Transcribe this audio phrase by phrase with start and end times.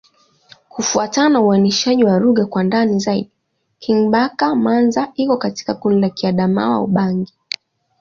[0.69, 3.31] Kufuatana na uainishaji wa lugha kwa ndani zaidi,
[3.79, 7.33] Kingbaka-Manza iko katika kundi la Kiadamawa-Ubangi.